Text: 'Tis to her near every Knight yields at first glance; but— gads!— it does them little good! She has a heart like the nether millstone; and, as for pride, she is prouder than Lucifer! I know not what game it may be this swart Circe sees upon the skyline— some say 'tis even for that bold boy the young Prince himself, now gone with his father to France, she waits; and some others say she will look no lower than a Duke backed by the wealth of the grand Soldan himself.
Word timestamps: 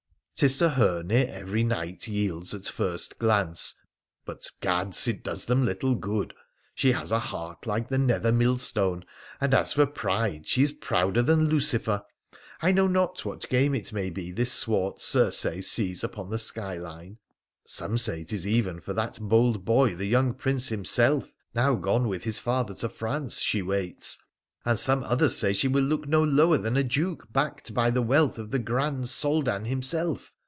'Tis 0.33 0.57
to 0.57 0.69
her 0.69 1.03
near 1.03 1.27
every 1.29 1.63
Knight 1.63 2.07
yields 2.07 2.51
at 2.55 2.65
first 2.65 3.19
glance; 3.19 3.75
but— 4.25 4.47
gads!— 4.59 5.07
it 5.07 5.23
does 5.23 5.45
them 5.45 5.61
little 5.61 5.93
good! 5.93 6.33
She 6.73 6.93
has 6.93 7.11
a 7.11 7.19
heart 7.19 7.67
like 7.67 7.89
the 7.89 7.99
nether 7.99 8.31
millstone; 8.31 9.05
and, 9.39 9.53
as 9.53 9.73
for 9.73 9.85
pride, 9.85 10.47
she 10.47 10.63
is 10.63 10.71
prouder 10.71 11.21
than 11.21 11.45
Lucifer! 11.47 12.01
I 12.59 12.71
know 12.71 12.87
not 12.87 13.23
what 13.23 13.47
game 13.49 13.75
it 13.75 13.93
may 13.93 14.09
be 14.09 14.31
this 14.31 14.51
swart 14.51 14.99
Circe 14.99 15.45
sees 15.67 16.03
upon 16.03 16.31
the 16.31 16.39
skyline— 16.39 17.19
some 17.67 17.99
say 17.99 18.23
'tis 18.23 18.47
even 18.47 18.79
for 18.79 18.93
that 18.93 19.19
bold 19.21 19.63
boy 19.63 19.93
the 19.93 20.07
young 20.07 20.33
Prince 20.33 20.69
himself, 20.69 21.31
now 21.53 21.75
gone 21.75 22.07
with 22.07 22.23
his 22.23 22.39
father 22.39 22.73
to 22.73 22.89
France, 22.89 23.41
she 23.41 23.61
waits; 23.61 24.17
and 24.63 24.77
some 24.77 25.01
others 25.05 25.35
say 25.37 25.51
she 25.53 25.67
will 25.67 25.83
look 25.83 26.07
no 26.07 26.23
lower 26.23 26.55
than 26.59 26.77
a 26.77 26.83
Duke 26.83 27.27
backed 27.33 27.73
by 27.73 27.89
the 27.89 28.01
wealth 28.03 28.37
of 28.37 28.51
the 28.51 28.59
grand 28.59 29.09
Soldan 29.09 29.65
himself. 29.65 30.31